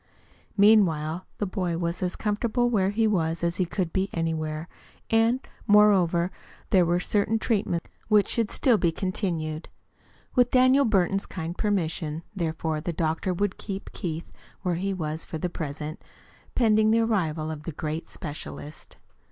Meanwhile, 0.57 1.27
the 1.37 1.45
boy 1.45 1.77
was 1.77 2.01
as 2.01 2.15
comfortable 2.15 2.71
where 2.71 2.89
he 2.89 3.05
was 3.05 3.43
as 3.43 3.57
he 3.57 3.65
could 3.65 3.93
be 3.93 4.09
anywhere, 4.11 4.67
and, 5.11 5.39
moreover, 5.67 6.31
there 6.71 6.87
were 6.87 6.99
certain 6.99 7.37
treatments 7.37 7.87
which 8.07 8.27
should 8.27 8.49
still 8.49 8.79
be 8.79 8.91
continued. 8.91 9.69
With 10.33 10.49
Daniel 10.49 10.85
Burton's 10.85 11.27
kind 11.27 11.55
permission, 11.55 12.23
therefore, 12.35 12.81
the 12.81 12.91
doctor 12.93 13.31
would 13.31 13.59
keep 13.59 13.91
Keith 13.93 14.31
where 14.63 14.73
he 14.73 14.91
was 14.91 15.23
for 15.23 15.37
the 15.37 15.51
present, 15.51 16.03
pending 16.55 16.89
the 16.89 17.01
arrival 17.01 17.51
of 17.51 17.61
the 17.61 17.71
great 17.71 18.09
specialist. 18.09 18.97